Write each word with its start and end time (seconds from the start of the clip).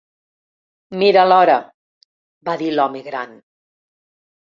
'Mira 1.01 1.27
l'hora', 1.27 1.59
va 2.51 2.59
dir 2.65 2.73
l'home 2.75 3.07
gran. 3.13 3.41